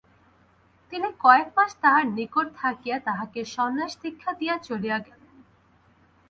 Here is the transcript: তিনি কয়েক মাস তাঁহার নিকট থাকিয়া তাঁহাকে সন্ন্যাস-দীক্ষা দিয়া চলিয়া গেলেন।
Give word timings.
তিনি 0.91 1.07
কয়েক 1.19 1.47
মাস 1.57 1.71
তাঁহার 1.81 2.05
নিকট 2.09 2.47
থাকিয়া 2.55 2.97
তাঁহাকে 2.99 3.39
সন্ন্যাস-দীক্ষা 3.45 4.31
দিয়া 4.33 4.55
চলিয়া 4.59 4.97
গেলেন। 4.99 5.33